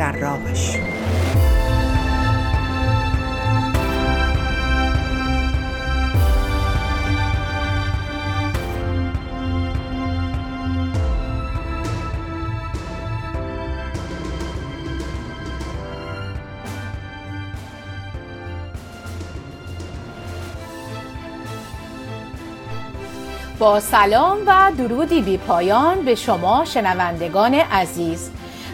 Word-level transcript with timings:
در 0.00 0.12
راهش 0.12 0.78
با 23.58 23.80
سلام 23.80 24.38
و 24.46 24.72
درودی 24.78 25.22
بی 25.22 25.36
پایان 25.36 26.04
به 26.04 26.14
شما 26.14 26.64
شنوندگان 26.64 27.54
عزیز. 27.54 28.30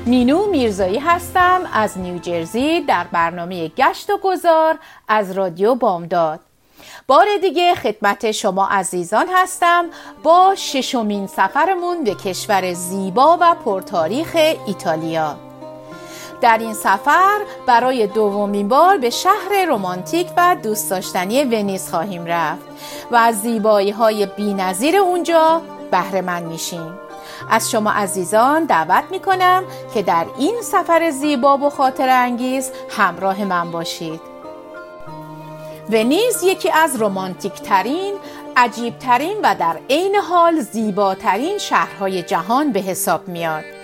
مینو 0.06 0.46
میرزایی 0.46 0.98
هستم 0.98 1.60
از 1.72 1.98
نیوجرسی 1.98 2.80
در 2.80 3.04
برنامه 3.12 3.68
گشت 3.68 4.10
و 4.10 4.18
گذار 4.18 4.78
از 5.08 5.32
رادیو 5.32 5.74
بامداد. 5.74 6.40
بار 7.06 7.26
دیگه 7.40 7.74
خدمت 7.74 8.30
شما 8.30 8.66
عزیزان 8.66 9.26
هستم 9.34 9.84
با 10.22 10.54
ششمین 10.56 11.26
سفرمون 11.26 12.04
به 12.04 12.14
کشور 12.14 12.72
زیبا 12.72 13.38
و 13.40 13.54
پرتاریخ 13.54 14.36
ایتالیا. 14.66 15.36
در 16.40 16.58
این 16.58 16.74
سفر 16.74 17.38
برای 17.66 18.06
دومین 18.06 18.68
بار 18.68 18.98
به 18.98 19.10
شهر 19.10 19.66
رمانتیک 19.68 20.26
و 20.36 20.56
دوست 20.62 20.90
داشتنی 20.90 21.44
ونیز 21.44 21.90
خواهیم 21.90 22.24
رفت 22.26 22.66
و 23.10 23.16
از 23.16 23.42
زیبایی 23.42 23.90
های 23.90 24.26
بی 24.26 24.56
اونجا 24.98 25.62
بهره 25.90 26.40
میشیم. 26.40 27.05
از 27.50 27.70
شما 27.70 27.90
عزیزان 27.90 28.64
دعوت 28.64 29.04
می 29.10 29.20
کنم 29.20 29.64
که 29.94 30.02
در 30.02 30.26
این 30.38 30.62
سفر 30.62 31.10
زیبا 31.10 31.58
و 31.58 31.70
خاطر 31.70 32.08
انگیز 32.08 32.70
همراه 32.90 33.44
من 33.44 33.70
باشید. 33.70 34.20
ونیز 35.90 36.42
یکی 36.42 36.70
از 36.70 36.96
رومانتیک 36.96 37.52
ترین 37.52 38.14
عجیب 38.56 38.98
ترین 38.98 39.36
و 39.42 39.54
در 39.58 39.78
عین 39.90 40.16
حال 40.16 40.60
زیباترین 40.60 41.58
شهرهای 41.58 42.22
جهان 42.22 42.72
به 42.72 42.80
حساب 42.80 43.28
میاد. 43.28 43.75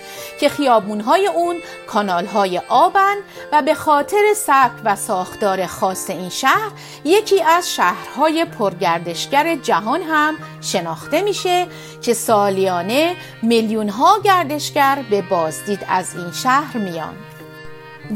که 0.43 0.48
خیابونهای 0.48 1.27
اون 1.27 1.57
کانالهای 1.87 2.61
آبن 2.69 3.17
و 3.53 3.62
به 3.62 3.75
خاطر 3.75 4.35
سبک 4.37 4.83
و 4.84 4.97
ساختار 4.97 5.67
خاص 5.67 6.11
این 6.11 6.29
شهر 6.29 6.71
یکی 7.05 7.43
از 7.43 7.75
شهرهای 7.75 8.45
پرگردشگر 8.45 9.57
جهان 9.57 10.03
هم 10.03 10.34
شناخته 10.61 11.23
میشه 11.23 11.67
که 12.03 12.15
سالیانه 12.15 13.17
میلیونها 13.43 14.19
گردشگر 14.25 15.05
به 15.11 15.23
بازدید 15.23 15.87
از 15.89 16.17
این 16.17 16.33
شهر 16.33 16.77
میان. 16.77 17.15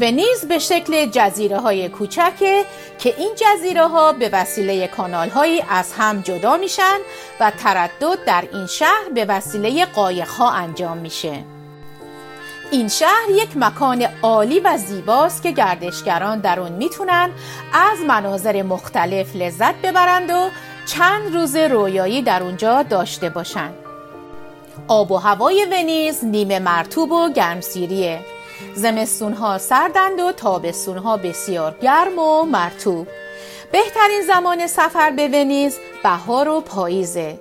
ونیز 0.01 0.45
به 0.49 0.59
شکل 0.59 1.07
جزیره 1.07 1.59
های 1.59 1.89
کوچکه 1.89 2.65
که 2.99 3.15
این 3.19 3.31
جزیره 3.37 3.87
ها 3.87 4.13
به 4.13 4.31
وسیله 4.33 4.87
کانال 4.87 5.29
هایی 5.29 5.65
از 5.71 5.93
هم 5.93 6.21
جدا 6.21 6.57
میشن 6.57 6.99
و 7.41 7.51
تردد 7.51 8.25
در 8.27 8.45
این 8.53 8.67
شهر 8.67 9.09
به 9.15 9.25
وسیله 9.25 9.85
قایق 9.85 10.29
ها 10.29 10.51
انجام 10.51 10.99
میشه. 10.99 11.56
این 12.71 12.89
شهر 12.89 13.31
یک 13.31 13.57
مکان 13.57 14.07
عالی 14.23 14.61
و 14.61 14.79
زیباست 14.79 15.43
که 15.43 15.51
گردشگران 15.51 16.41
در 16.41 16.61
اون 16.61 16.73
می‌تونن 16.73 17.31
از 17.73 17.99
مناظر 18.09 18.63
مختلف 18.63 19.37
لذت 19.37 19.75
ببرند 19.75 20.31
و 20.31 20.51
چند 20.87 21.35
روز 21.35 21.57
رویایی 21.57 22.23
در 22.23 22.43
اونجا 22.43 22.83
داشته 22.83 23.29
باشند. 23.29 23.75
آب 24.89 25.13
و 25.13 25.17
هوای 25.17 25.67
ونیز 25.73 26.25
نیمه 26.25 26.59
مرتوب 26.59 27.13
و 27.13 27.33
گرمسیریه. 27.33 28.21
زمستونها 28.75 29.59
سردند 29.59 30.21
و 30.21 30.33
تابستونها 30.33 31.17
بسیار 31.17 31.77
گرم 31.83 32.19
و 32.19 32.43
مرتوب. 32.43 33.07
بهترین 33.73 34.23
زمان 34.27 34.67
سفر 34.67 35.11
به 35.11 35.29
ونیز 35.29 35.79
بهار 36.03 36.49
و 36.49 36.61
پاییزه 36.61 37.39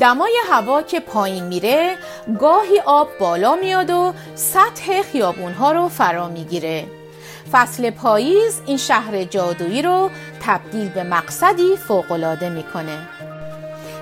دمای 0.00 0.32
هوا 0.50 0.82
که 0.82 1.00
پایین 1.00 1.44
میره 1.44 1.96
گاهی 2.40 2.80
آب 2.86 3.08
بالا 3.20 3.54
میاد 3.54 3.90
و 3.90 4.12
سطح 4.34 5.02
خیابونها 5.02 5.72
رو 5.72 5.88
فرا 5.88 6.28
می‌گیره. 6.28 6.84
فصل 7.52 7.90
پاییز 7.90 8.60
این 8.66 8.76
شهر 8.76 9.24
جادویی 9.24 9.82
رو 9.82 10.10
تبدیل 10.42 10.88
به 10.88 11.02
مقصدی 11.02 11.76
فوقالعاده 11.76 12.48
می‌کنه. 12.48 13.08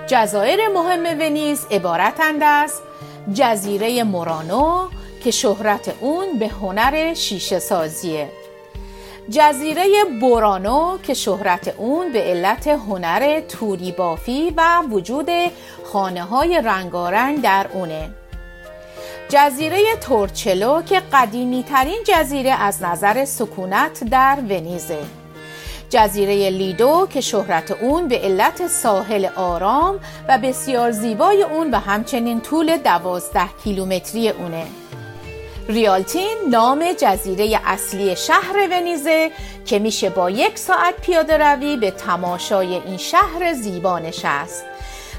جزایر 0.07 0.69
مهم 0.69 1.21
ونیز 1.21 1.67
عبارتند 1.71 2.43
از 2.43 2.81
جزیره 3.35 4.05
مورانو 4.05 4.89
که 5.25 5.31
شهرت 5.31 5.95
اون 6.01 6.39
به 6.39 6.49
هنر 6.49 7.15
شیشه 7.15 7.59
سازیه. 7.59 8.29
جزیره 9.31 9.85
بورانو 10.21 10.99
که 10.99 11.15
شهرت 11.15 11.75
اون 11.79 12.13
به 12.13 12.23
علت 12.23 12.67
هنر 12.67 13.41
توری 13.41 13.93
بافی 13.93 14.55
و 14.57 14.83
وجود 14.91 15.29
خانه 15.93 16.23
های 16.23 16.61
رنگارنگ 16.65 17.43
در 17.43 17.67
اونه. 17.73 18.11
جزیره 19.29 19.79
تورچلو 20.01 20.83
که 20.83 21.03
قدیمی 21.13 21.63
ترین 21.63 21.99
جزیره 22.07 22.51
از 22.51 22.83
نظر 22.83 23.25
سکونت 23.25 24.05
در 24.05 24.39
ونیزه. 24.49 24.99
جزیره 25.91 26.51
لیدو 26.51 27.07
که 27.11 27.21
شهرت 27.21 27.71
اون 27.71 28.09
به 28.09 28.19
علت 28.19 28.67
ساحل 28.67 29.27
آرام 29.37 30.01
و 30.29 30.39
بسیار 30.39 30.91
زیبای 30.91 31.43
اون 31.43 31.71
و 31.71 31.79
همچنین 31.79 32.41
طول 32.41 32.77
دوازده 32.77 33.49
کیلومتری 33.65 34.29
اونه. 34.29 34.67
ریالتین 35.69 36.37
نام 36.51 36.93
جزیره 36.99 37.61
اصلی 37.65 38.17
شهر 38.17 38.69
ونیزه 38.71 39.31
که 39.65 39.79
میشه 39.79 40.11
با 40.11 40.31
یک 40.31 40.59
ساعت 40.59 40.95
پیاده 41.01 41.37
روی 41.37 41.77
به 41.77 41.91
تماشای 41.91 42.75
این 42.75 42.97
شهر 42.97 43.53
زیبا 43.53 43.99
نشست. 43.99 44.65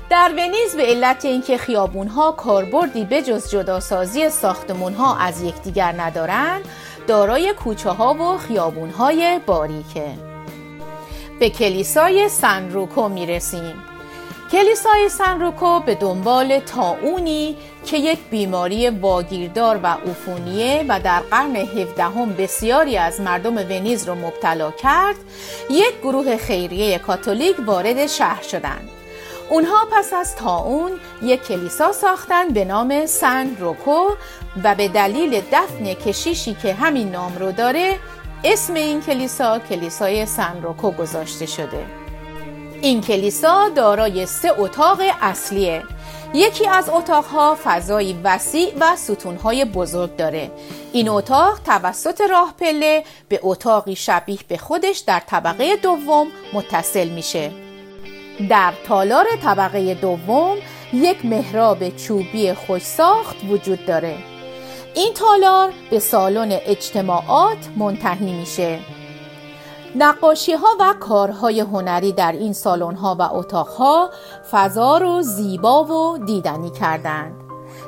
در 0.10 0.32
ونیز 0.38 0.76
به 0.78 0.84
علت 0.84 1.26
اینکه 1.26 1.58
خیابون 1.58 2.08
ها 2.08 2.32
کاربردی 2.32 3.06
به 3.06 3.22
جز 3.22 3.50
جداسازی 3.50 4.30
ساختمون 4.30 4.94
ها 4.94 5.18
از 5.18 5.42
یکدیگر 5.42 5.92
ندارند 6.02 6.66
دارای 7.08 7.54
کوچه 7.54 7.90
ها 7.90 8.14
و 8.14 8.38
خیابون 8.38 8.90
های 8.90 9.40
باریکه. 9.46 10.14
به 11.40 11.50
کلیسای 11.50 12.30
سن 12.30 12.72
روکو 12.72 13.10
می 13.10 13.26
رسیم 13.26 13.84
کلیسای 14.52 15.10
سنروکو 15.10 15.80
به 15.80 15.96
دنبال 15.96 16.60
تاونی 16.60 17.56
که 17.86 17.98
یک 17.98 18.20
بیماری 18.30 18.90
واگیردار 18.90 19.80
و 19.84 19.88
عفونیه 19.88 20.86
و 20.90 21.00
در 21.00 21.20
قرن 21.20 21.56
هفدهم 21.56 22.34
بسیاری 22.34 22.98
از 22.98 23.22
مردم 23.22 23.58
ونیز 23.58 24.08
را 24.08 24.16
مبتلا 24.16 24.72
کرد 24.72 25.16
یک 25.70 26.00
گروه 26.04 26.38
خیریه 26.38 27.00
کاتولیک 27.00 27.56
وارد 27.66 28.08
شهر 28.08 28.42
شدند 28.42 28.90
اونها 29.50 29.88
پس 29.92 30.14
از 30.14 30.36
تاون 30.36 30.92
یک 31.22 31.44
کلیسا 31.44 31.92
ساختند 31.92 32.54
به 32.54 32.66
نام 32.66 33.06
سن 33.06 33.56
روکو 33.60 34.10
و 34.64 34.76
به 34.76 34.88
دلیل 34.88 35.42
دفن 35.52 35.94
کشیشی 35.94 36.54
که 36.54 36.74
همین 36.74 37.12
نام 37.12 37.38
رو 37.38 37.52
داره 37.52 38.00
اسم 38.44 38.74
این 38.74 39.02
کلیسا 39.02 39.60
کلیسای 39.60 40.26
سن 40.26 40.62
روکو 40.62 40.92
گذاشته 40.92 41.46
شده. 41.46 42.07
این 42.82 43.02
کلیسا 43.02 43.70
دارای 43.70 44.26
سه 44.26 44.52
اتاق 44.58 45.02
اصلیه. 45.22 45.84
یکی 46.34 46.68
از 46.68 46.90
اتاقها 46.90 47.58
فضایی 47.64 48.20
وسیع 48.24 48.74
و 48.80 48.96
ستونهای 48.96 49.66
بزرگ 49.66 50.16
داره. 50.16 50.52
این 50.94 51.10
اتاق 51.10 51.60
توسط 51.66 52.22
راه 52.22 52.54
پله 52.60 53.04
به 53.30 53.40
اتاقی 53.44 53.96
شبیه 53.96 54.40
به 54.48 54.58
خودش 54.58 54.98
در 54.98 55.20
طبقه 55.20 55.76
دوم 55.76 56.28
متصل 56.54 57.08
میشه. 57.08 57.52
در 58.50 58.74
تالار 58.88 59.26
طبقه 59.44 59.94
دوم 59.94 60.58
یک 60.94 61.26
محراب 61.26 61.96
چوبی 61.96 62.54
خوش 62.54 62.82
ساخت 62.82 63.36
وجود 63.50 63.86
داره. 63.86 64.18
این 64.96 65.14
تالار 65.14 65.74
به 65.90 66.00
سالن 66.00 66.52
اجتماعات 66.52 67.58
منتهی 67.78 68.34
میشه. 68.34 68.80
نقاشی 69.98 70.54
ها 70.54 70.68
و 70.80 70.94
کارهای 71.00 71.60
هنری 71.60 72.12
در 72.12 72.32
این 72.32 72.54
سالن 72.54 72.96
ها 72.96 73.16
و 73.20 73.22
اتاق 73.22 73.68
ها 73.68 74.10
فضا 74.52 74.98
رو 74.98 75.22
زیبا 75.22 75.84
و 75.84 76.18
دیدنی 76.18 76.70
کردند. 76.70 77.34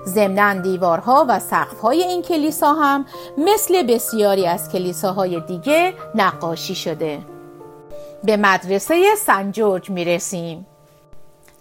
ضمنا 0.06 0.54
دیوارها 0.54 1.26
و 1.30 1.40
سقفهای 1.40 2.04
این 2.04 2.22
کلیسا 2.22 2.74
هم 2.74 3.06
مثل 3.38 3.84
بسیاری 3.84 4.48
از 4.48 4.72
کلیساهای 4.72 5.40
دیگه 5.40 5.94
نقاشی 6.16 6.76
شده. 6.76 7.20
به 8.24 8.38
مدرسه 8.38 9.16
سن 9.26 9.52
جورج 9.52 9.90
می 9.90 10.06
رسیم 10.06 10.66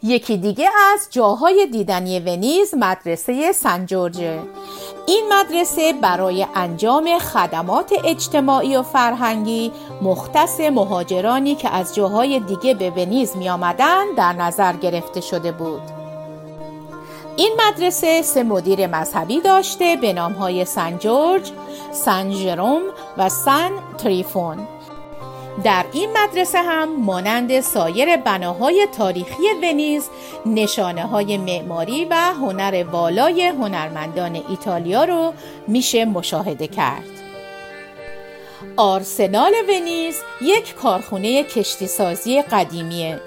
یکی 0.02 0.36
دیگه 0.36 0.68
از 0.92 1.08
جاهای 1.10 1.66
دیدنی 1.72 2.20
ونیز 2.20 2.74
مدرسه 2.74 3.52
سن 3.52 3.86
جورجه 3.86 4.38
این 5.06 5.32
مدرسه 5.32 5.92
برای 5.92 6.46
انجام 6.54 7.18
خدمات 7.18 7.92
اجتماعی 8.04 8.76
و 8.76 8.82
فرهنگی 8.82 9.72
مختص 10.02 10.60
مهاجرانی 10.60 11.54
که 11.54 11.68
از 11.70 11.94
جاهای 11.94 12.40
دیگه 12.40 12.74
به 12.74 12.90
ونیز 12.90 13.36
می 13.36 13.48
آمدن 13.48 14.04
در 14.16 14.32
نظر 14.32 14.72
گرفته 14.72 15.20
شده 15.20 15.52
بود. 15.52 15.82
این 17.36 17.52
مدرسه 17.66 18.22
سه 18.22 18.42
مدیر 18.42 18.86
مذهبی 18.86 19.40
داشته 19.40 19.96
به 19.96 20.12
نامهای 20.12 20.64
سن 20.64 20.98
جورج، 20.98 21.52
سن 21.92 22.30
ژروم 22.30 22.82
و 23.18 23.28
سن 23.28 23.70
تریفون. 23.98 24.77
در 25.64 25.84
این 25.92 26.10
مدرسه 26.12 26.58
هم 26.58 26.96
مانند 26.96 27.60
سایر 27.60 28.16
بناهای 28.16 28.88
تاریخی 28.98 29.42
ونیز 29.62 30.08
نشانه 30.46 31.06
های 31.06 31.38
معماری 31.38 32.04
و 32.04 32.14
هنر 32.14 32.84
والای 32.92 33.46
هنرمندان 33.48 34.40
ایتالیا 34.48 35.04
رو 35.04 35.32
میشه 35.68 36.04
مشاهده 36.04 36.66
کرد. 36.66 37.04
آرسنال 38.76 39.52
ونیز 39.68 40.20
یک 40.40 40.74
کارخونه 40.74 41.42
کشتی 41.42 41.86
سازی 41.86 42.42
قدیمیه. 42.42 43.20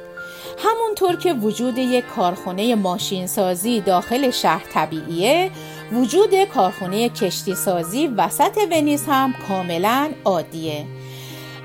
همونطور 0.58 1.16
که 1.16 1.34
وجود 1.34 1.78
یک 1.78 2.06
کارخونه 2.06 2.76
ماشین 2.76 3.28
سازی 3.28 3.82
داخل 3.82 4.32
شهر 4.32 4.66
طبیعیه 4.74 5.52
وجود 5.92 6.44
کارخونه 6.44 7.10
کشتی 7.10 7.56
سازی 7.56 8.08
وسط 8.08 8.58
ونیز 8.72 9.06
هم 9.08 9.34
کاملا 9.48 10.12
عادیه. 10.26 10.86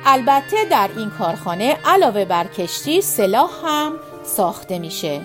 البته 0.09 0.65
در 0.71 0.91
این 0.97 1.11
کارخانه 1.11 1.77
علاوه 1.85 2.25
بر 2.25 2.45
کشتی 2.45 3.01
سلاح 3.01 3.51
هم 3.65 3.93
ساخته 4.25 4.79
میشه. 4.79 5.21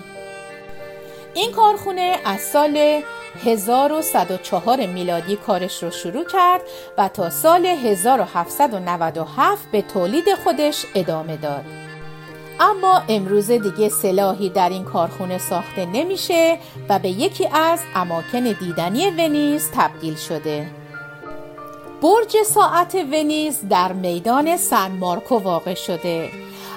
این 1.34 1.52
کارخونه 1.52 2.18
از 2.24 2.40
سال 2.40 3.02
1104 3.44 4.86
میلادی 4.86 5.36
کارش 5.36 5.82
رو 5.82 5.90
شروع 5.90 6.24
کرد 6.24 6.60
و 6.98 7.08
تا 7.08 7.30
سال 7.30 7.66
1797 7.66 9.70
به 9.72 9.82
تولید 9.82 10.34
خودش 10.44 10.86
ادامه 10.94 11.36
داد. 11.36 11.64
اما 12.60 13.02
امروز 13.08 13.50
دیگه 13.50 13.88
سلاحی 13.88 14.50
در 14.50 14.68
این 14.68 14.84
کارخونه 14.84 15.38
ساخته 15.38 15.86
نمیشه 15.86 16.58
و 16.88 16.98
به 16.98 17.08
یکی 17.08 17.46
از 17.46 17.80
اماکن 17.94 18.42
دیدنی 18.42 19.10
ونیز 19.10 19.70
تبدیل 19.74 20.16
شده. 20.16 20.81
برج 22.02 22.36
ساعت 22.46 22.94
ونیز 22.94 23.60
در 23.68 23.92
میدان 23.92 24.56
سن 24.56 24.90
مارکو 24.90 25.38
واقع 25.38 25.74
شده. 25.74 26.30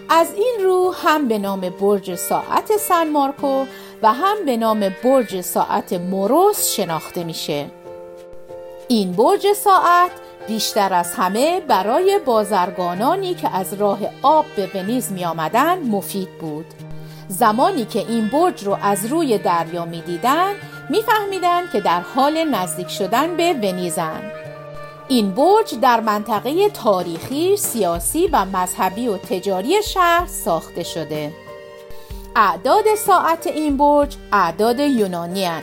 از 0.10 0.34
این 0.34 0.58
رو 0.64 0.94
هم 1.04 1.28
به 1.28 1.38
نام 1.38 1.62
برج 1.62 2.16
ساعت 2.16 2.78
سن 2.78 3.12
مارکو 3.12 3.66
و 4.02 4.14
هم 4.14 4.46
به 4.46 4.58
نام 4.58 4.90
برج 5.04 5.42
ساعت 5.42 5.94
موروس 5.94 6.72
شناخته 6.76 7.24
میشه. 7.24 7.66
این 8.88 9.12
برج 9.12 9.54
ساعت 9.54 10.12
بیشتر 10.48 10.94
از 10.94 11.14
همه 11.14 11.60
برای 11.60 12.20
بازرگانانی 12.26 13.34
که 13.36 13.56
از 13.56 13.74
راه 13.74 14.00
آب 14.22 14.46
به 14.56 14.70
ونیز 14.76 15.12
می 15.12 15.26
آمدن 15.26 15.80
مفید 15.80 16.30
بود. 16.42 16.66
زمانی 17.28 17.86
که 17.86 18.00
این 18.00 18.28
برج 18.28 18.64
رو 18.64 18.78
از 18.82 19.06
روی 19.06 19.38
دریا 19.38 19.86
می 19.86 20.02
دیدن 20.02 20.54
می 20.90 21.02
فهمیدن 21.02 21.62
که 21.72 21.82
در 21.82 22.00
حال 22.00 22.44
نزدیک 22.44 22.90
شدن 22.90 23.38
به 23.38 23.54
ونیزن. 23.54 24.35
این 25.08 25.32
برج 25.32 25.80
در 25.82 26.00
منطقه 26.00 26.70
تاریخی، 26.70 27.58
سیاسی 27.58 28.30
و 28.34 28.46
مذهبی 28.46 29.08
و 29.08 29.18
تجاری 29.18 29.84
شهر 29.84 30.28
ساخته 30.28 30.84
شده. 30.84 31.34
اعداد 32.36 32.96
ساعت 32.98 33.48
این 33.48 33.78
برج 33.78 34.18
اعداد 34.32 34.80
یونانی 34.80 35.46
هن. 35.46 35.62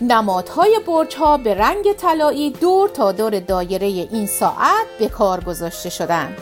نمادهای 0.00 0.80
برج 0.86 1.16
ها 1.16 1.36
به 1.36 1.54
رنگ 1.54 1.92
طلایی 1.92 2.50
دور 2.50 2.88
تا 2.88 3.12
دور 3.12 3.40
دایره 3.40 3.86
این 3.86 4.26
ساعت 4.26 4.86
به 4.98 5.08
کار 5.08 5.40
گذاشته 5.44 5.90
شدن. 5.90 6.36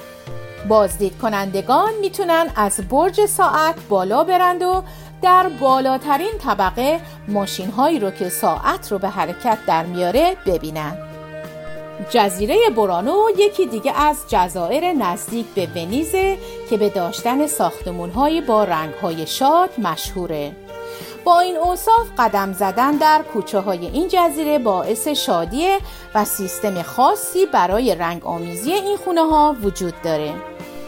بازدید 0.69 1.19
کنندگان 1.19 1.94
می‌تونن 2.00 2.47
از 2.56 2.81
برج 2.91 3.27
ساعت 3.27 3.75
بالا 3.88 4.25
برند 4.25 4.62
و 4.62 4.83
در 5.23 5.49
بالاترین 5.49 6.38
طبقه 6.44 7.00
ماشین 7.29 7.71
هایی 7.71 7.99
رو 7.99 8.11
که 8.11 8.29
ساعت 8.29 8.93
رو 8.93 8.99
به 8.99 9.09
حرکت 9.09 9.59
در 9.67 9.87
میاره 9.87 10.37
ببینن. 10.47 11.06
جزیره 12.11 12.57
برانو 12.77 13.17
یکی 13.39 13.67
دیگه 13.67 14.01
از 14.01 14.25
جزایر 14.29 14.93
نزدیک 14.93 15.47
به 15.47 15.67
ونیزه 15.67 16.39
که 16.71 16.77
به 16.77 16.89
داشتن 16.89 17.47
ساختمونهایی 17.47 18.41
با 18.41 18.65
رنگهای 18.65 19.27
شاد 19.27 19.71
مشهوره. 19.79 20.53
با 21.25 21.41
این 21.41 21.57
اوصاف 21.57 22.07
قدم 22.19 22.53
زدن 22.53 22.91
در 22.91 23.23
کوچه 23.33 23.61
های 23.61 23.87
این 23.87 24.09
جزیره 24.09 24.59
باعث 24.59 25.09
شادیه 25.09 25.79
و 26.15 26.25
سیستم 26.25 26.83
خاصی 26.83 27.47
برای 27.47 27.95
رنگ 27.95 28.27
آمیزی 28.27 28.73
این 28.73 28.97
خونه 28.97 29.23
ها 29.23 29.57
وجود 29.63 29.95
داره. 30.03 30.35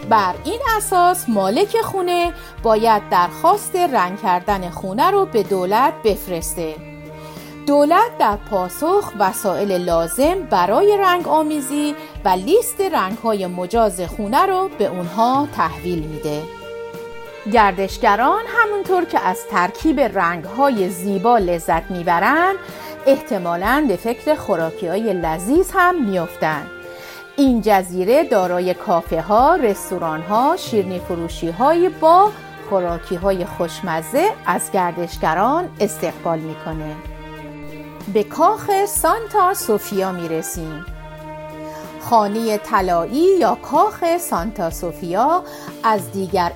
بر 0.08 0.34
این 0.44 0.60
اساس 0.76 1.28
مالک 1.28 1.76
خونه 1.80 2.32
باید 2.62 3.08
درخواست 3.08 3.76
رنگ 3.76 4.22
کردن 4.22 4.70
خونه 4.70 5.10
رو 5.10 5.26
به 5.26 5.42
دولت 5.42 5.92
بفرسته. 6.04 6.87
دولت 7.68 8.18
در 8.18 8.36
پاسخ 8.50 9.12
وسایل 9.18 9.72
لازم 9.72 10.42
برای 10.50 10.96
رنگ 11.00 11.28
آمیزی 11.28 11.94
و 12.24 12.28
لیست 12.28 12.80
رنگ 12.80 13.18
های 13.18 13.46
مجاز 13.46 14.00
خونه 14.00 14.46
رو 14.46 14.70
به 14.78 14.86
اونها 14.86 15.48
تحویل 15.56 15.98
میده 15.98 16.42
گردشگران 17.52 18.42
همونطور 18.48 19.04
که 19.04 19.20
از 19.20 19.38
ترکیب 19.50 20.00
رنگ 20.00 20.44
های 20.44 20.88
زیبا 20.88 21.38
لذت 21.38 21.90
می‌برند 21.90 22.56
احتمالاً 23.06 23.84
به 23.88 23.96
فکر 23.96 24.34
خوراکی 24.34 24.86
های 24.86 25.12
لذیذ 25.12 25.70
هم 25.74 26.04
میافتند 26.10 26.70
این 27.36 27.62
جزیره 27.64 28.24
دارای 28.24 28.74
کافه 28.74 29.20
ها، 29.20 29.56
رستوران 29.56 30.20
ها، 30.22 30.56
شیرنی 30.56 30.98
فروشی 30.98 31.50
های 31.50 31.88
با 31.88 32.30
خوراکی 32.68 33.14
های 33.14 33.44
خوشمزه 33.44 34.30
از 34.46 34.70
گردشگران 34.72 35.68
استقبال 35.80 36.38
می‌کنه. 36.38 36.96
به 38.14 38.22
کاخ 38.22 38.86
سانتا 38.86 39.54
سوفیا 39.54 40.12
می 40.12 40.28
رسیم 40.28 40.86
خانه 42.00 42.58
طلایی 42.58 43.38
یا 43.40 43.54
کاخ 43.54 44.18
سانتا 44.18 44.70
سوفیا 44.70 45.42
از 45.82 46.12
دیگر 46.12 46.52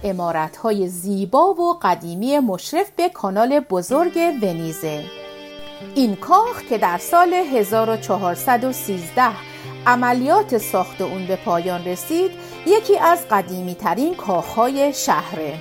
های 0.63 0.89
زیبا 0.89 1.55
و 1.55 1.79
قدیمی 1.83 2.39
مشرف 2.39 2.91
به 2.97 3.09
کانال 3.09 3.61
بزرگ 3.61 4.17
ونیزه. 4.43 5.05
این 5.95 6.17
کاخ 6.17 6.63
که 6.69 6.79
در 6.79 6.99
سال 6.99 7.35
1413 7.35 9.23
عملیات 9.87 10.59
ساخت 10.59 11.01
اون 11.01 11.27
به 11.27 11.37
پایان 11.37 11.85
رسید 11.85 12.31
یکی 12.67 12.99
از 12.99 13.29
قدیمی 13.31 13.75
ترین 13.75 14.15
کاخهای 14.15 14.93
شهره. 14.93 15.59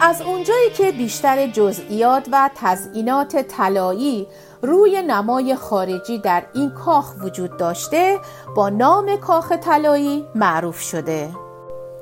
از 0.00 0.22
اونجایی 0.22 0.70
که 0.70 0.92
بیشتر 0.92 1.46
جزئیات 1.46 2.28
و 2.32 2.50
تزئینات 2.54 3.36
طلایی 3.36 4.26
روی 4.64 5.02
نمای 5.02 5.54
خارجی 5.54 6.18
در 6.18 6.42
این 6.54 6.70
کاخ 6.70 7.14
وجود 7.22 7.56
داشته 7.56 8.20
با 8.56 8.68
نام 8.68 9.16
کاخ 9.16 9.52
طلایی 9.52 10.26
معروف 10.34 10.80
شده. 10.80 11.30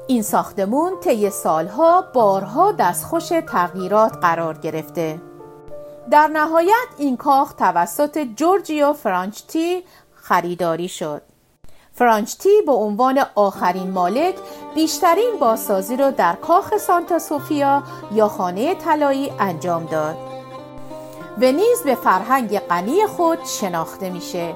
این 0.07 0.23
ساختمون 0.23 1.00
طی 1.00 1.31
سالها 1.31 2.04
بارها 2.14 2.73
دستخوش 2.73 3.28
تغییرات 3.28 4.16
قرار 4.21 4.59
گرفته. 4.59 5.21
در 6.11 6.26
نهایت 6.26 6.88
این 6.99 7.16
کاخ 7.16 7.52
توسط 7.52 8.19
جورجیو 8.37 8.92
فرانچتی 8.92 9.85
خریداری 10.14 10.88
شد. 10.88 11.23
فرانچتی 11.92 12.62
به 12.66 12.73
عنوان 12.73 13.25
آخرین 13.35 13.90
مالک 13.90 14.35
بیشترین 14.75 15.38
بازسازی 15.40 15.97
را 15.97 16.11
در 16.11 16.35
کاخ 16.35 16.76
سانتا 16.76 17.19
سوفیا 17.19 17.83
یا 18.12 18.28
خانه 18.28 18.75
طلایی 18.75 19.33
انجام 19.38 19.85
داد. 19.85 20.31
ونیز 21.38 21.82
به 21.84 21.94
فرهنگ 21.94 22.58
غنی 22.58 23.06
خود 23.06 23.38
شناخته 23.44 24.10
میشه. 24.10 24.54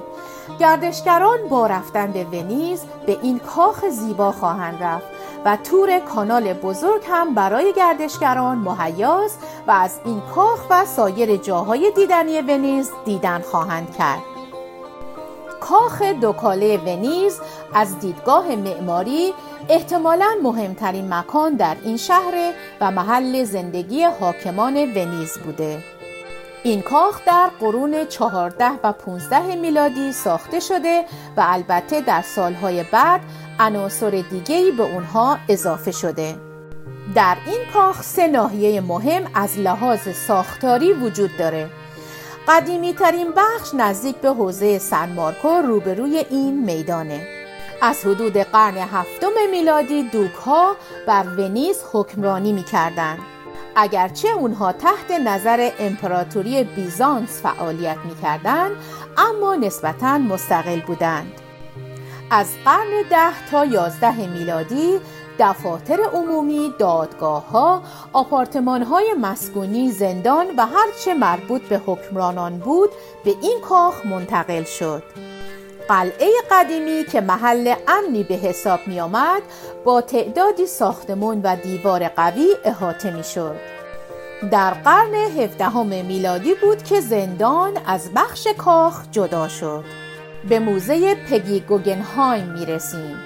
گردشگران 0.61 1.39
با 1.49 1.67
رفتن 1.67 2.13
به 2.13 2.25
ونیز 2.25 2.85
به 3.07 3.19
این 3.23 3.39
کاخ 3.39 3.89
زیبا 3.89 4.33
خواهند 4.33 4.83
رفت 4.83 5.07
و 5.45 5.57
تور 5.57 5.99
کانال 5.99 6.53
بزرگ 6.53 7.03
هم 7.09 7.35
برای 7.35 7.73
گردشگران 7.77 8.59
مهیاست 8.59 9.39
و 9.67 9.71
از 9.71 10.01
این 10.05 10.23
کاخ 10.35 10.61
و 10.71 10.85
سایر 10.85 11.37
جاهای 11.37 11.93
دیدنی 11.97 12.41
ونیز 12.41 12.91
دیدن 13.05 13.43
خواهند 13.43 13.97
کرد. 13.99 14.23
کاخ 15.61 16.03
دوکاله 16.03 16.77
ونیز 16.77 17.41
از 17.75 17.99
دیدگاه 17.99 18.57
معماری 18.57 19.35
احتمالا 19.69 20.29
مهمترین 20.43 21.15
مکان 21.15 21.55
در 21.55 21.77
این 21.85 21.97
شهر 21.97 22.53
و 22.81 22.91
محل 22.91 23.45
زندگی 23.45 24.05
حاکمان 24.05 24.77
ونیز 24.77 25.39
بوده. 25.39 25.96
این 26.67 26.83
کاخ 26.83 27.25
در 27.27 27.51
قرون 27.61 28.07
14 28.07 28.71
و 28.85 28.93
15 28.93 29.55
میلادی 29.55 30.13
ساخته 30.13 30.61
شده 30.61 31.05
و 31.37 31.45
البته 31.47 32.01
در 32.01 32.23
سالهای 32.23 32.83
بعد 32.83 33.21
عناصر 33.61 34.11
دیگری 34.31 34.71
به 34.71 34.83
اونها 34.83 35.39
اضافه 35.49 35.91
شده. 35.91 36.37
در 37.15 37.37
این 37.47 37.61
کاخ 37.73 38.03
سه 38.03 38.29
ناحیه 38.29 38.81
مهم 38.81 39.31
از 39.35 39.59
لحاظ 39.59 40.09
ساختاری 40.09 40.93
وجود 40.93 41.37
داره. 41.39 41.71
قدیمی 42.49 42.95
ترین 42.95 43.33
بخش 43.37 43.75
نزدیک 43.75 44.17
به 44.17 44.29
حوزه 44.29 44.79
سن 44.79 45.13
مارکو 45.13 45.49
روبروی 45.49 46.25
این 46.31 46.65
میدانه. 46.65 47.27
از 47.83 48.07
حدود 48.07 48.39
قرن 48.39 48.77
هفتم 48.77 49.33
میلادی 49.51 50.03
دوک 50.03 50.35
ها 50.35 50.77
بر 51.07 51.25
ونیز 51.39 51.85
حکمرانی 51.93 52.53
می 52.53 52.65
کردن. 52.65 53.19
اگرچه 53.79 54.29
اونها 54.29 54.73
تحت 54.73 55.11
نظر 55.11 55.71
امپراتوری 55.79 56.65
بیزانس 56.65 57.43
فعالیت 57.43 57.97
می 58.05 58.15
کردن، 58.23 58.71
اما 59.19 59.55
نسبتا 59.55 60.19
مستقل 60.19 60.81
بودند. 60.81 61.33
از 62.31 62.47
قرن 62.65 63.03
ده 63.11 63.49
تا 63.51 63.65
یازده 63.65 64.27
میلادی 64.27 65.01
دفاتر 65.39 66.01
عمومی، 66.13 66.73
دادگاه 66.79 67.51
ها، 67.51 67.83
آپارتمان 68.13 68.83
های 68.83 69.15
مسکونی، 69.21 69.91
زندان 69.91 70.47
و 70.57 70.67
هرچه 70.67 71.15
مربوط 71.15 71.63
به 71.63 71.81
حکمرانان 71.87 72.59
بود 72.59 72.91
به 73.25 73.35
این 73.43 73.61
کاخ 73.69 74.07
منتقل 74.07 74.65
شد. 74.65 75.03
قلعه 75.89 76.31
قدیمی 76.51 77.05
که 77.05 77.21
محل 77.21 77.75
امنی 77.89 78.25
به 78.25 78.35
حساب 78.35 78.81
می 78.87 79.01
آمد 79.01 79.43
با 79.85 80.01
تعدادی 80.01 80.67
ساختمون 80.67 81.41
و 81.45 81.57
دیوار 81.57 82.09
قوی 82.09 82.49
احاطه 82.65 83.11
می 83.11 83.25
شد. 83.25 83.57
در 84.51 84.71
قرن 84.71 85.15
هفدهم 85.15 85.87
میلادی 85.87 86.55
بود 86.55 86.83
که 86.83 87.01
زندان 87.01 87.73
از 87.87 88.11
بخش 88.15 88.49
کاخ 88.59 89.03
جدا 89.11 89.49
شد. 89.49 89.85
به 90.49 90.59
موزه 90.59 91.15
پگی 91.15 91.61
گوگنهایم 91.61 92.47
می 92.47 92.67
رسیم. 92.67 93.17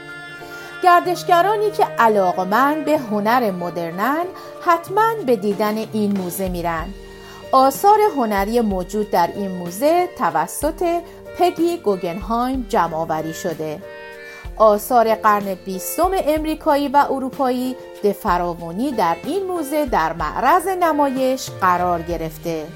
گردشگرانی 0.82 1.70
که 1.70 1.84
علاقمند 1.98 2.84
به 2.84 2.98
هنر 2.98 3.50
مدرنن 3.50 4.24
حتما 4.60 5.14
به 5.26 5.36
دیدن 5.36 5.76
این 5.92 6.18
موزه 6.18 6.48
میرن. 6.48 6.86
آثار 7.52 7.98
هنری 8.16 8.60
موجود 8.60 9.10
در 9.10 9.30
این 9.34 9.50
موزه 9.50 10.08
توسط 10.18 11.02
پگی 11.38 11.76
گوگنهایم 11.76 12.66
جمع 12.68 13.32
شده. 13.32 13.82
آثار 14.56 15.14
قرن 15.14 15.54
بیستم 15.54 16.10
امریکایی 16.26 16.88
و 16.88 17.06
اروپایی 17.10 17.76
به 18.02 18.12
فراوانی 18.12 18.92
در 18.92 19.16
این 19.24 19.46
موزه 19.46 19.86
در 19.86 20.12
معرض 20.12 20.66
نمایش 20.66 21.50
قرار 21.60 22.02
گرفته. 22.02 22.66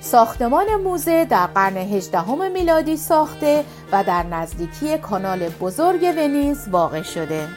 ساختمان 0.00 0.76
موزه 0.76 1.24
در 1.24 1.46
قرن 1.46 1.76
هجدهم 1.76 2.50
میلادی 2.50 2.96
ساخته 2.96 3.64
و 3.92 4.04
در 4.04 4.22
نزدیکی 4.22 4.98
کانال 4.98 5.48
بزرگ 5.48 6.02
ونیز 6.02 6.68
واقع 6.70 7.02
شده. 7.02 7.48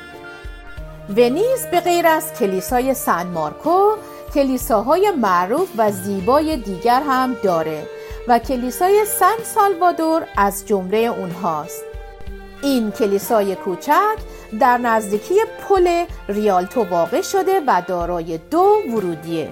ونیز 1.10 1.66
به 1.72 1.80
غیر 1.80 2.08
از 2.08 2.34
کلیسای 2.34 2.94
سن 2.94 3.28
مارکو 3.28 3.92
کلیساهای 4.34 5.12
معروف 5.12 5.70
و 5.78 5.92
زیبای 5.92 6.58
دیگر 6.58 7.02
هم 7.02 7.36
داره 7.44 7.88
و 8.28 8.40
کلیسای 8.40 9.06
سن 9.06 9.44
سالوادور 9.44 10.24
از 10.38 10.68
جمله 10.68 10.98
اونهاست. 10.98 11.84
این 12.62 12.92
کلیسای 12.92 13.56
کوچک 13.56 14.18
در 14.60 14.78
نزدیکی 14.78 15.36
پل 15.70 16.06
ریالتو 16.28 16.84
واقع 16.84 17.22
شده 17.22 17.62
و 17.68 17.82
دارای 17.88 18.38
دو 18.38 18.82
ورودیه. 18.94 19.50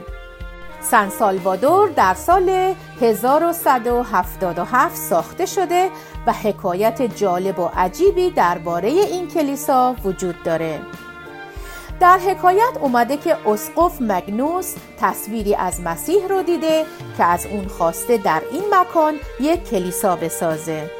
سن 0.81 1.09
سالوادور 1.09 1.89
در 1.89 2.13
سال 2.13 2.75
1177 3.01 4.95
ساخته 4.95 5.45
شده 5.45 5.89
و 6.27 6.33
حکایت 6.33 7.01
جالب 7.01 7.59
و 7.59 7.69
عجیبی 7.75 8.31
درباره 8.31 8.89
این 8.89 9.27
کلیسا 9.27 9.95
وجود 10.03 10.43
داره. 10.43 10.79
در 11.99 12.17
حکایت 12.17 12.77
اومده 12.81 13.17
که 13.17 13.37
اسقف 13.47 13.97
مگنوس 14.01 14.75
تصویری 14.99 15.55
از 15.55 15.81
مسیح 15.81 16.27
رو 16.27 16.43
دیده 16.43 16.85
که 17.17 17.23
از 17.23 17.45
اون 17.45 17.67
خواسته 17.67 18.17
در 18.17 18.41
این 18.51 18.63
مکان 18.73 19.13
یک 19.39 19.69
کلیسا 19.69 20.15
بسازه. 20.15 20.91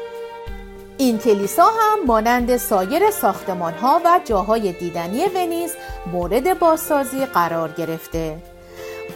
این 0.98 1.18
کلیسا 1.18 1.64
هم 1.64 2.06
مانند 2.06 2.56
سایر 2.56 3.10
ساختمان 3.10 3.74
ها 3.74 4.00
و 4.04 4.20
جاهای 4.24 4.72
دیدنی 4.72 5.26
ونیز 5.26 5.74
مورد 6.12 6.58
بازسازی 6.58 7.26
قرار 7.26 7.72
گرفته. 7.72 8.42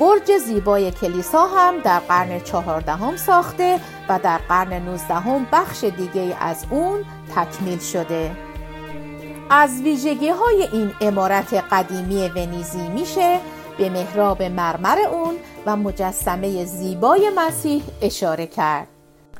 برج 0.00 0.38
زیبای 0.38 0.90
کلیسا 0.90 1.46
هم 1.46 1.78
در 1.78 1.98
قرن 1.98 2.40
چهاردهم 2.40 3.16
ساخته 3.16 3.80
و 4.08 4.18
در 4.18 4.38
قرن 4.38 4.72
نوزدهم 4.72 5.46
بخش 5.52 5.84
دیگه 5.84 6.36
از 6.40 6.66
اون 6.70 7.04
تکمیل 7.36 7.78
شده. 7.78 8.30
از 9.54 9.82
ویژگی 9.82 10.28
های 10.28 10.68
این 10.72 10.92
امارت 11.00 11.54
قدیمی 11.54 12.28
ونیزی 12.28 12.88
میشه 12.88 13.38
به 13.78 13.90
محراب 13.90 14.42
مرمر 14.42 14.98
اون 15.12 15.34
و 15.66 15.76
مجسمه 15.76 16.64
زیبای 16.64 17.30
مسیح 17.36 17.82
اشاره 18.02 18.46
کرد. 18.46 18.86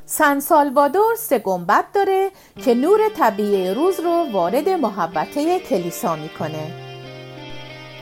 سن 0.05 0.39
سالوادور 0.39 1.15
سه 1.17 1.39
گنبد 1.39 1.85
داره 1.93 2.31
که 2.65 2.73
نور 2.73 2.99
طبیعی 3.17 3.73
روز 3.73 3.99
رو 3.99 4.25
وارد 4.33 4.69
محبته 4.69 5.59
کلیسا 5.59 6.15
می‌کنه. 6.15 6.71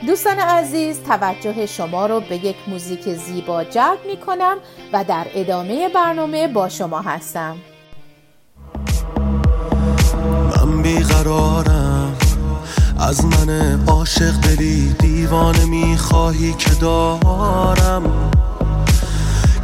دوستان 0.06 0.38
عزیز 0.38 1.02
توجه 1.02 1.66
شما 1.66 2.06
رو 2.06 2.20
به 2.20 2.36
یک 2.36 2.56
موزیک 2.66 3.14
زیبا 3.14 3.64
جلب 3.64 3.98
می‌کنم 4.06 4.56
و 4.92 5.04
در 5.04 5.26
ادامه 5.34 5.88
برنامه 5.88 6.48
با 6.48 6.68
شما 6.68 7.00
هستم. 7.00 7.56
من 10.56 10.82
بیقرارم. 10.82 12.01
از 12.98 13.24
من 13.24 13.80
عاشق 13.86 14.30
دلی 14.30 14.94
دیوانه 14.98 15.64
می‌خواهی 15.64 16.52
که 16.52 16.70
دارم. 16.70 18.02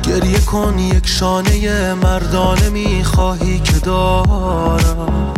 گریه 0.03 0.41
کن 0.41 0.79
یک 0.79 1.07
شانه 1.07 1.95
مردانه 1.95 2.69
می‌خواهی 2.69 3.61
که 3.61 3.79
دارم. 3.79 5.33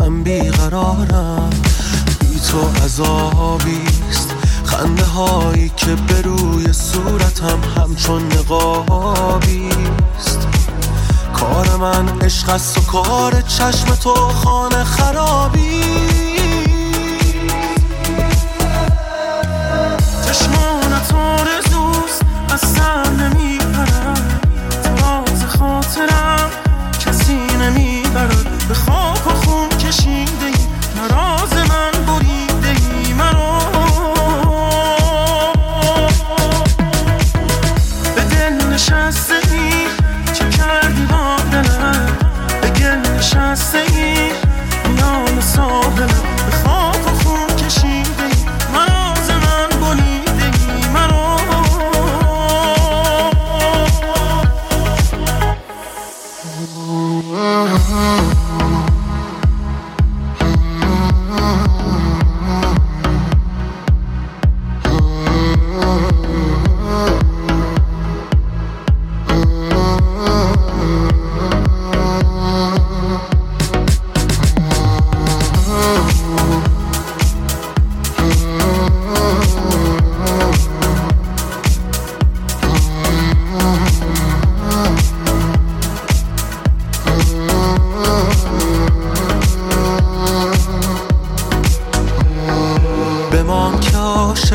من 0.00 0.22
بیقرارم 0.22 1.50
بی 2.20 2.40
تو 2.40 2.84
عذابیست 2.84 4.34
خنده 4.64 5.04
هایی 5.04 5.72
که 5.76 5.94
به 5.94 6.22
روی 6.22 6.72
صورتم 6.72 7.58
همچون 7.76 8.22
نقابیست 8.26 9.68
کار 11.34 11.76
من 11.76 12.20
عشق 12.20 12.48
است 12.48 12.78
و 12.78 12.80
کار 12.80 13.40
چشم 13.40 13.94
تو 13.94 14.14
خانه 14.14 14.84
خرابی 14.84 16.19
از 21.10 21.16
آرزوست 21.16 22.22
از 22.52 22.60
سر 22.60 23.10
نمیپرد 23.10 24.46
راز 24.84 25.44
خاطرم 25.44 26.50
کسی 27.06 27.46
نمی‌برد. 27.60 28.66
به 28.68 28.74
خاک 28.74 29.26
و 29.26 29.30
خون 29.30 29.68
کشیده 29.68 30.49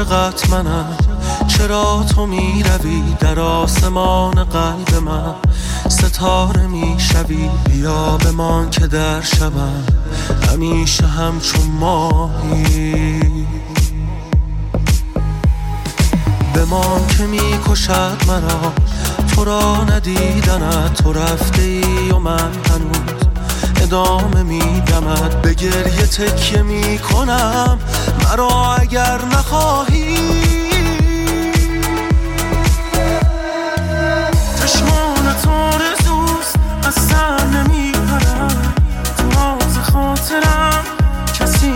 عاشقت 0.06 0.50
منم. 0.50 0.98
چرا 1.48 2.06
تو 2.16 2.26
می‌روی 2.26 3.16
در 3.20 3.40
آسمان 3.40 4.44
قلب 4.44 4.96
من؟ 5.06 5.36
ستاره 5.90 6.68
می‌شوی 6.68 7.50
بیا 7.66 8.18
بمان 8.18 8.70
که 8.70 8.88
در 8.88 9.22
شبم 9.22 9.84
همیشه 10.52 11.08
همچون 11.08 11.72
ماهی. 11.80 13.20
بمان 16.56 17.08
که 17.08 17.24
می‌کشد 17.24 18.18
مرا. 18.28 18.74
تو 19.36 19.46
را 19.46 19.84
ندیدنه 19.84 20.90
تو 20.90 21.14
رفته 21.14 21.62
ای 21.62 22.12
و 22.12 22.20
من 22.20 22.52
هنوز. 22.70 23.25
ادامه 23.82 24.44
میدمد 24.44 25.41
به 25.41 25.53
گریه 25.53 26.05
تکیه 26.08 26.62
می‌کنم. 26.62 27.79
مرا 28.24 28.75
اگر 28.75 29.22
نخواهی. 29.25 30.17
چشمان 34.62 35.36
تو 35.44 35.51
رزوست. 35.77 36.55
از 36.88 36.94
سر 36.94 37.46
نمیپرد 37.46 38.63
تو 39.17 39.82
خاطرم. 39.82 40.84
کسی 41.39 41.72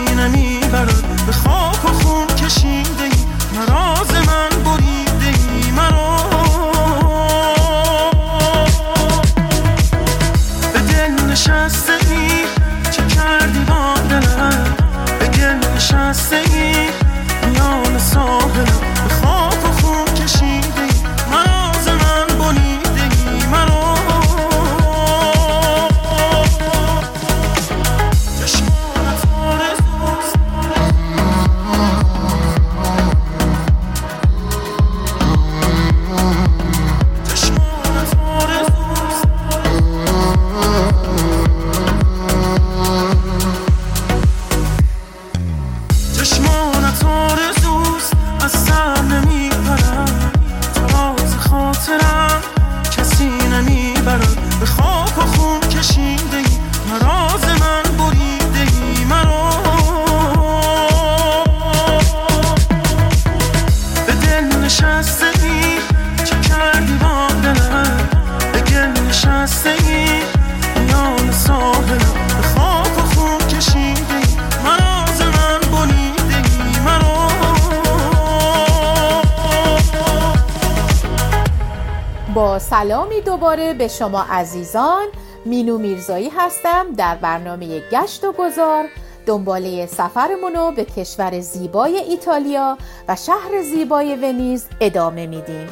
سلامی 82.79 83.21
دوباره 83.21 83.73
به 83.73 83.87
شما 83.87 84.25
عزیزان. 84.29 85.07
مینو 85.45 85.77
میرزایی 85.77 86.29
هستم 86.29 86.85
در 86.97 87.15
برنامه 87.15 87.79
گشت 87.91 88.23
و 88.23 88.31
گذار. 88.31 88.85
دنباله 89.25 89.85
سفرمونو 89.85 90.71
به 90.71 90.85
کشور 90.85 91.39
زیبای 91.39 91.97
ایتالیا 91.97 92.77
و 93.07 93.15
شهر 93.15 93.61
زیبای 93.61 94.15
ونیز 94.15 94.67
ادامه 94.81 95.27
میدیم. 95.27 95.67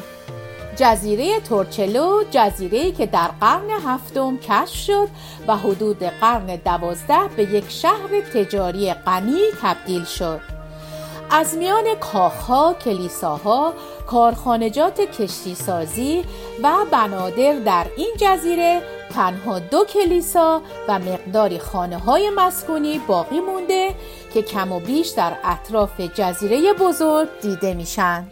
جزیره 0.76 1.40
تورچلو 1.40 2.22
جزیره‌ای 2.30 2.92
که 2.92 3.06
در 3.06 3.30
قرن 3.40 3.70
هفتم 3.70 4.36
کشف 4.36 4.74
شد 4.74 5.08
و 5.46 5.56
حدود 5.56 6.02
قرن 6.02 6.56
دوازده 6.56 7.28
به 7.36 7.42
یک 7.42 7.70
شهر 7.70 8.20
تجاری 8.34 8.92
غنی 8.92 9.40
تبدیل 9.62 10.04
شد. 10.04 10.57
از 11.30 11.56
میان 11.56 11.84
کاخها، 12.00 12.76
کلیساها، 12.84 13.72
کارخانجات 14.06 15.00
کشتی 15.00 15.54
سازی 15.54 16.24
و 16.62 16.72
بنادر 16.90 17.52
در 17.52 17.86
این 17.96 18.10
جزیره 18.20 18.82
تنها 19.14 19.58
دو 19.58 19.84
کلیسا 19.84 20.62
و 20.88 20.98
مقداری 20.98 21.58
خانه 21.58 21.98
های 21.98 22.30
مسکونی 22.36 22.98
باقی 22.98 23.40
مونده 23.40 23.94
که 24.34 24.42
کم 24.42 24.72
و 24.72 24.80
بیش 24.80 25.08
در 25.08 25.32
اطراف 25.44 26.00
جزیره 26.00 26.72
بزرگ 26.72 27.28
دیده 27.42 27.74
میشن. 27.74 28.26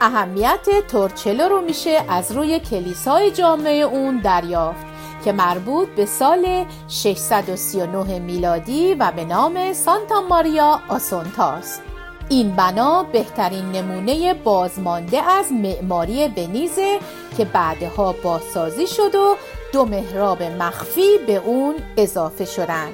اهمیت 0.00 0.68
تورچلو 0.88 1.48
رو 1.48 1.60
میشه 1.60 2.04
از 2.08 2.32
روی 2.32 2.60
کلیسای 2.60 3.30
جامعه 3.30 3.82
اون 3.82 4.20
دریافت 4.20 4.86
که 5.24 5.32
مربوط 5.32 5.88
به 5.88 6.06
سال 6.06 6.64
639 6.88 8.18
میلادی 8.18 8.94
و 8.94 9.12
به 9.16 9.24
نام 9.24 9.72
سانتا 9.72 10.20
ماریا 10.20 10.80
آسونتاست. 10.88 11.95
این 12.28 12.56
بنا 12.56 13.02
بهترین 13.02 13.72
نمونه 13.72 14.34
بازمانده 14.34 15.22
از 15.22 15.52
معماری 15.52 16.28
ونیزه 16.28 16.98
که 17.36 17.44
بعدها 17.44 18.12
بازسازی 18.12 18.86
شد 18.86 19.14
و 19.14 19.36
دو 19.72 19.84
محراب 19.84 20.42
مخفی 20.42 21.18
به 21.26 21.36
اون 21.36 21.74
اضافه 21.96 22.44
شدند. 22.44 22.92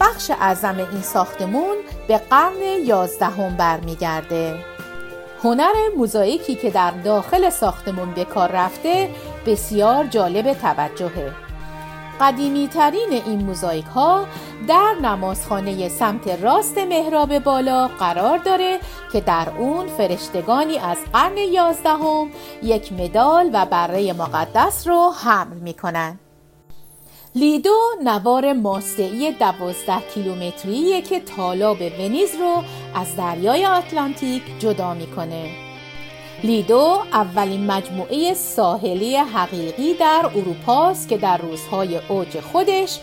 بخش 0.00 0.30
اعظم 0.30 0.76
این 0.78 1.02
ساختمون 1.02 1.76
به 2.08 2.18
قرن 2.18 2.62
یازدهم 2.84 3.56
برمیگرده. 3.56 4.54
هنر 5.44 5.72
موزاییکی 5.96 6.54
که 6.54 6.70
در 6.70 6.90
داخل 6.90 7.50
ساختمون 7.50 8.14
به 8.14 8.24
کار 8.24 8.50
رفته 8.52 9.10
بسیار 9.46 10.04
جالب 10.04 10.52
توجهه. 10.52 11.45
قدیمی 12.20 12.68
ترین 12.68 13.12
این 13.12 13.44
موزاییک 13.44 13.84
ها 13.84 14.26
در 14.68 14.94
نمازخانه 15.02 15.88
سمت 15.88 16.28
راست 16.28 16.78
محراب 16.78 17.38
بالا 17.38 17.88
قرار 17.88 18.38
داره 18.38 18.78
که 19.12 19.20
در 19.20 19.48
اون 19.58 19.86
فرشتگانی 19.86 20.78
از 20.78 20.96
قرن 21.12 21.36
یازدهم 21.36 22.30
یک 22.62 22.92
مدال 22.92 23.50
و 23.52 23.66
بره 23.66 24.12
مقدس 24.12 24.86
رو 24.88 25.12
حمل 25.24 25.56
می‌کنن. 25.56 26.18
لیدو 27.34 27.76
نوار 28.04 28.52
ماسعی 28.52 29.32
دوازده 29.32 30.00
کیلومتریه 30.14 31.02
که 31.02 31.20
تالاب 31.20 31.80
ونیز 31.80 32.34
رو 32.34 32.62
از 32.94 33.16
دریای 33.16 33.66
آتلانتیک 33.66 34.42
جدا 34.58 34.94
می‌کنه. 34.94 35.65
لیدو 36.46 36.98
اولین 37.12 37.66
مجموعه 37.66 38.34
ساحلی 38.34 39.16
حقیقی 39.16 39.94
در 39.94 40.30
اروپاست 40.34 41.08
که 41.08 41.18
در 41.18 41.36
روزهای 41.36 42.00
اوج 42.08 42.40
خودش 42.40 43.00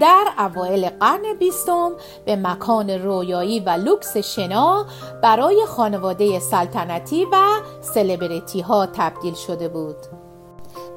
در 0.00 0.24
اوایل 0.38 0.88
قرن 0.88 1.22
بیستم 1.38 1.92
به 2.24 2.36
مکان 2.36 2.90
رویایی 2.90 3.60
و 3.60 3.70
لوکس 3.70 4.16
شنا 4.16 4.86
برای 5.22 5.64
خانواده 5.66 6.38
سلطنتی 6.38 7.24
و 7.32 7.36
سلبریتی 7.80 8.60
ها 8.60 8.86
تبدیل 8.86 9.34
شده 9.34 9.68
بود. 9.68 9.96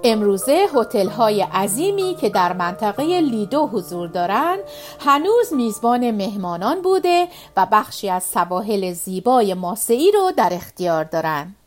امروزه 0.03 0.67
هتل 0.75 1.09
های 1.09 1.41
عظیمی 1.41 2.15
که 2.21 2.29
در 2.29 2.53
منطقه 2.53 3.03
لیدو 3.21 3.67
حضور 3.67 4.07
دارند 4.07 4.59
هنوز 4.99 5.53
میزبان 5.53 6.11
مهمانان 6.11 6.81
بوده 6.81 7.27
و 7.57 7.67
بخشی 7.71 8.09
از 8.09 8.23
سواحل 8.23 8.93
زیبای 8.93 9.53
ماسعی 9.53 10.11
رو 10.11 10.31
در 10.37 10.49
اختیار 10.53 11.03
دارند. 11.03 11.58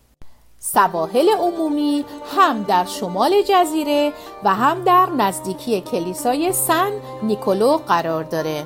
سواحل 0.64 1.28
عمومی 1.28 2.04
هم 2.36 2.62
در 2.62 2.84
شمال 2.84 3.42
جزیره 3.42 4.12
و 4.44 4.54
هم 4.54 4.84
در 4.84 5.06
نزدیکی 5.06 5.80
کلیسای 5.80 6.52
سن 6.52 6.90
نیکولو 7.22 7.76
قرار 7.76 8.24
داره. 8.24 8.64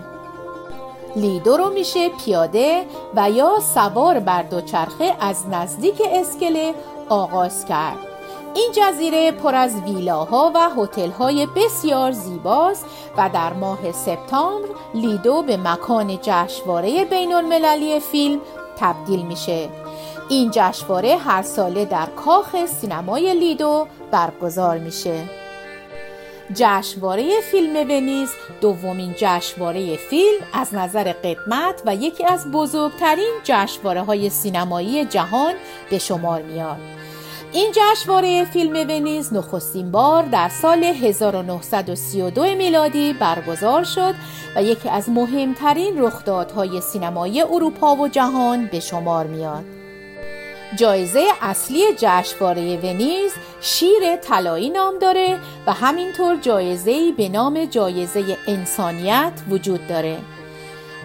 لیدو 1.17 1.57
رو 1.57 1.71
میشه 1.71 2.09
پیاده 2.09 2.87
و 3.15 3.31
یا 3.31 3.61
سوار 3.61 4.21
بر 4.21 4.43
دوچرخه 4.43 5.17
از 5.21 5.49
نزدیک 5.49 6.03
اسکله 6.13 6.75
آغاز 7.09 7.65
کرد. 7.65 7.99
این 8.55 8.73
جزیره 8.73 9.33
پر 9.33 9.55
از 9.55 9.77
ویلاها 9.77 10.53
و 10.55 10.71
هتل‌های 10.77 11.47
بسیار 11.47 12.13
زیباست 12.13 12.87
و 13.17 13.31
در 13.33 13.53
ماه 13.53 13.93
سپتامبر 13.93 14.69
لیدو 14.95 15.43
به 15.43 15.57
مکان 15.57 16.19
جشنواره 16.23 17.05
بین 17.05 17.35
المللی 17.35 18.01
فیلم 18.01 18.41
تبدیل 18.79 19.23
میشه. 19.23 19.69
این 20.29 20.51
جشنواره 20.55 21.17
هر 21.17 21.43
ساله 21.43 21.85
در 21.85 22.07
کاخ 22.07 22.67
سینمای 22.67 23.35
لیدو 23.35 23.87
برگزار 24.11 24.79
میشه 24.79 25.23
جشنواره 26.55 27.41
فیلم 27.41 27.77
ونیز 27.77 28.31
دومین 28.61 29.15
جشنواره 29.19 29.97
فیلم 29.97 30.39
از 30.53 30.75
نظر 30.75 31.13
قدمت 31.13 31.83
و 31.87 31.95
یکی 31.95 32.25
از 32.25 32.51
بزرگترین 32.51 33.33
جشنواره 33.45 34.03
های 34.03 34.31
سینمایی 34.31 35.05
جهان 35.05 35.55
به 35.91 35.99
شمار 35.99 36.43
میاد. 36.43 36.77
این 37.53 37.73
جشنواره 37.73 38.45
فیلم 38.45 38.89
ونیز 38.89 39.33
نخستین 39.35 39.91
بار 39.91 40.23
در 40.23 40.49
سال 40.49 40.85
1932 40.85 42.43
میلادی 42.43 43.13
برگزار 43.13 43.85
شد 43.85 44.15
و 44.57 44.63
یکی 44.63 44.89
از 44.89 45.09
مهمترین 45.09 46.03
رخدادهای 46.03 46.81
سینمایی 46.81 47.43
اروپا 47.43 47.97
و 47.97 48.09
جهان 48.09 48.67
به 48.67 48.81
شمار 48.81 49.27
میاد. 49.27 49.76
جایزه 50.75 51.25
اصلی 51.43 51.83
جشنواره 51.97 52.77
ونیز 52.77 53.33
شیر 53.61 54.17
طلایی 54.17 54.71
نام 54.71 54.99
داره 54.99 55.39
و 55.67 55.73
همینطور 55.73 56.37
جایزه‌ای 56.37 57.13
به 57.13 57.29
نام 57.29 57.65
جایزه 57.65 58.39
انسانیت 58.47 59.33
وجود 59.51 59.87
داره. 59.87 60.19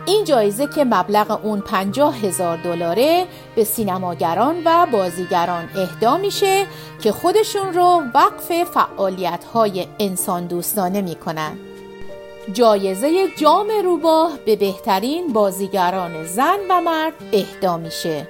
این 0.06 0.24
جایزه 0.24 0.68
که 0.68 0.84
مبلغ 0.84 1.40
اون 1.46 1.62
50 1.62 2.18
هزار 2.18 2.58
دلاره 2.58 3.28
به 3.56 3.64
سینماگران 3.64 4.56
و 4.66 4.88
بازیگران 4.92 5.70
اهدا 5.76 6.18
میشه 6.18 6.66
که 7.02 7.12
خودشون 7.12 7.74
رو 7.74 8.04
وقف 8.14 8.64
فعالیت 8.64 9.44
های 9.54 9.88
انسان 10.00 10.48
دوستانه 10.48 11.02
می‌کنن 11.02 11.58
جایزه 12.54 13.28
جام 13.38 13.68
روباه 13.84 14.32
به 14.46 14.56
بهترین 14.56 15.34
بازیگران 15.34 16.26
زن 16.26 16.58
و 16.70 16.82
مرد 16.82 17.14
اهدا 17.34 17.78
میشه 17.78 18.28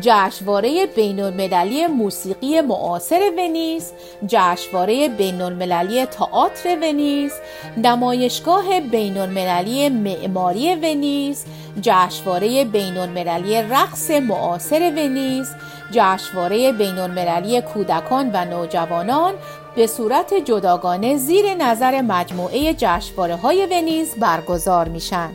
جشنواره 0.00 0.86
بین 0.86 1.20
المللی 1.20 1.86
موسیقی 1.86 2.60
معاصر 2.60 3.20
ونیز، 3.38 3.92
جشنواره 4.26 5.08
بین 5.08 5.40
المللی 5.40 6.06
تئاتر 6.06 6.76
ونیز، 6.82 7.32
نمایشگاه 7.76 8.80
بین 8.80 9.18
المللی 9.18 9.88
معماری 9.88 10.74
ونیز، 10.74 11.44
جشنواره 11.80 12.64
بین 12.64 12.96
المللی 12.96 13.62
رقص 13.62 14.10
معاصر 14.10 14.92
ونیز، 14.96 15.48
جشنواره 15.90 16.72
بین 16.72 16.98
المللی 16.98 17.60
کودکان 17.60 18.30
و 18.34 18.44
نوجوانان 18.44 19.34
به 19.76 19.86
صورت 19.86 20.34
جداگانه 20.34 21.16
زیر 21.16 21.54
نظر 21.54 22.00
مجموعه 22.00 22.74
جشنواره 22.74 23.36
های 23.36 23.66
ونیز 23.66 24.14
برگزار 24.14 24.88
میشن. 24.88 25.30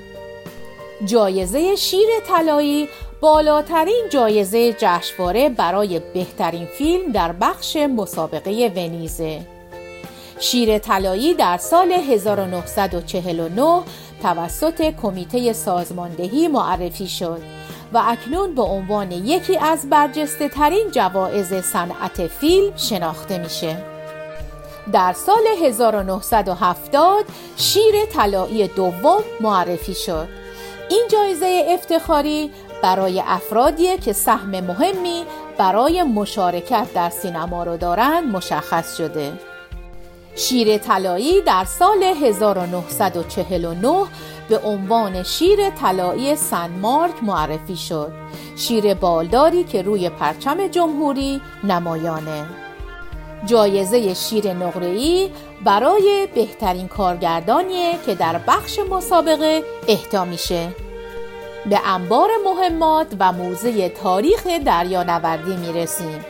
جایزه 1.06 1.76
شیر 1.76 2.08
طلایی 2.28 2.90
بالاترین 3.22 4.06
جایزه 4.10 4.74
جشنواره 4.74 5.50
برای 5.50 6.02
بهترین 6.14 6.66
فیلم 6.66 7.12
در 7.12 7.32
بخش 7.32 7.76
مسابقه 7.76 8.72
ونیزه 8.76 9.42
شیر 10.40 10.78
طلایی 10.78 11.34
در 11.34 11.58
سال 11.58 11.92
1949 11.92 13.82
توسط 14.22 14.94
کمیته 15.02 15.54
سازماندهی 15.54 16.48
معرفی 16.48 17.08
شد 17.08 17.42
و 17.94 18.02
اکنون 18.06 18.56
به 18.56 18.62
عنوان 18.62 19.12
یکی 19.12 19.58
از 19.58 19.90
برجسته 19.90 20.50
ترین 20.50 20.92
جوایز 20.92 21.54
صنعت 21.54 22.28
فیلم 22.28 22.74
شناخته 22.76 23.38
میشه. 23.38 23.78
در 24.94 25.14
سال 25.14 25.44
1970 25.64 27.26
شیر 27.58 28.06
طلایی 28.14 28.68
دوم 28.68 29.24
معرفی 29.42 29.94
شد. 29.94 30.28
این 30.90 31.08
جایزه 31.12 31.66
افتخاری 31.70 32.52
برای 32.82 33.24
افرادی 33.26 33.98
که 33.98 34.14
سهم 34.14 34.50
مهمی 34.50 35.24
برای 35.58 36.04
مشارکت 36.04 36.94
در 36.94 37.10
سینما 37.10 37.64
رو 37.64 37.78
دارند 37.78 38.36
مشخص 38.36 38.98
شده. 38.98 39.34
شیر 40.36 40.78
طلایی 40.78 41.42
در 41.42 41.66
سال 41.66 42.04
1949 42.04 44.06
به 44.50 44.60
عنوان 44.60 45.24
شیر 45.24 45.70
طلایی 45.70 46.36
سن 46.36 46.70
مارک 46.70 47.14
معرفی 47.22 47.76
شد. 47.76 48.12
شیر 48.56 48.94
بالداری 48.94 49.64
که 49.64 49.82
روی 49.82 50.10
پرچم 50.10 50.68
جمهوری 50.68 51.42
نمایانه. 51.64 52.46
جایزه 53.46 54.14
شیر 54.14 54.54
نقره‌ای 54.54 55.30
برای 55.64 56.28
بهترین 56.36 56.88
کارگردانیه 56.88 57.96
که 58.06 58.16
در 58.16 58.40
بخش 58.48 58.80
مسابقه 58.90 59.64
اهدا 59.88 60.26
میشه. 60.26 60.68
به 61.70 61.88
انبار 61.88 62.30
مهمات 62.46 63.08
و 63.20 63.32
موزه 63.32 63.90
تاریخ 63.90 64.48
دریانوردی 64.66 65.58
می 65.58 65.74
رسیم. 65.74 66.26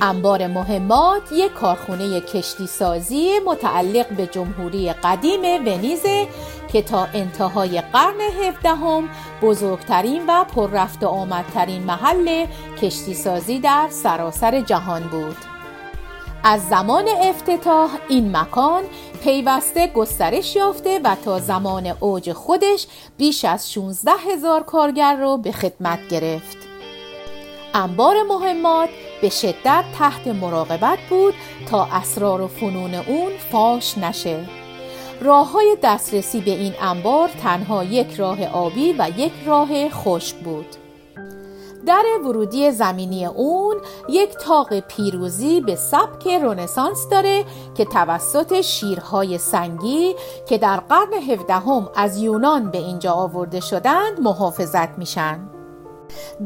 انبار 0.00 0.46
مهمات 0.46 1.32
یک 1.32 1.52
کارخونه 1.52 2.20
کشتی 2.20 2.66
سازی 2.66 3.30
متعلق 3.46 4.08
به 4.08 4.26
جمهوری 4.26 4.92
قدیم 4.92 5.40
ونیزه 5.66 6.26
که 6.72 6.82
تا 6.82 7.08
انتهای 7.14 7.80
قرن 7.80 8.20
هفدهم 8.20 9.08
بزرگترین 9.42 10.22
و 10.28 10.44
پر 10.44 10.70
رفت 10.70 11.04
آمدترین 11.04 11.82
محل 11.82 12.46
کشتی 12.82 13.14
سازی 13.14 13.60
در 13.60 13.86
سراسر 13.90 14.60
جهان 14.60 15.02
بود. 15.02 15.51
از 16.44 16.68
زمان 16.68 17.08
افتتاح 17.08 17.90
این 18.08 18.36
مکان 18.36 18.82
پیوسته 19.22 19.86
گسترش 19.86 20.56
یافته 20.56 21.00
و 21.04 21.16
تا 21.24 21.38
زمان 21.38 21.86
اوج 21.86 22.32
خودش 22.32 22.86
بیش 23.16 23.44
از 23.44 23.72
16 23.72 24.10
هزار 24.32 24.62
کارگر 24.62 25.16
رو 25.16 25.36
به 25.36 25.52
خدمت 25.52 26.08
گرفت. 26.08 26.56
انبار 27.74 28.22
مهمات 28.22 28.88
به 29.22 29.28
شدت 29.28 29.84
تحت 29.98 30.26
مراقبت 30.26 30.98
بود 31.10 31.34
تا 31.70 31.84
اسرار 31.84 32.40
و 32.40 32.48
فنون 32.48 32.94
اون 32.94 33.32
فاش 33.52 33.98
نشه. 33.98 34.44
راه 35.20 35.52
های 35.52 35.76
دسترسی 35.82 36.40
به 36.40 36.50
این 36.50 36.74
انبار 36.80 37.28
تنها 37.42 37.84
یک 37.84 38.14
راه 38.14 38.46
آبی 38.46 38.92
و 38.98 39.10
یک 39.16 39.32
راه 39.46 39.88
خشک 39.88 40.36
بود. 40.36 40.81
در 41.86 42.04
ورودی 42.24 42.70
زمینی 42.70 43.26
اون 43.26 43.76
یک 44.08 44.30
تاق 44.36 44.80
پیروزی 44.80 45.60
به 45.60 45.76
سبک 45.76 46.28
رونسانس 46.28 47.08
داره 47.08 47.44
که 47.74 47.84
توسط 47.84 48.60
شیرهای 48.60 49.38
سنگی 49.38 50.14
که 50.48 50.58
در 50.58 50.76
قرن 50.76 51.12
هفدهم 51.12 51.88
از 51.96 52.16
یونان 52.16 52.70
به 52.70 52.78
اینجا 52.78 53.12
آورده 53.12 53.60
شدند 53.60 54.20
محافظت 54.20 54.98
میشن. 54.98 55.40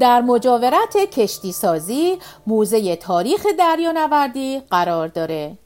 در 0.00 0.20
مجاورت 0.20 0.96
کشتی 0.96 1.52
سازی 1.52 2.18
موزه 2.46 2.96
تاریخ 2.96 3.46
دریانوردی 3.58 4.62
قرار 4.70 5.08
داره 5.08 5.58